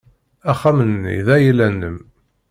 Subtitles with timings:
[0.51, 1.97] Axxam-nni d ayla-nnem.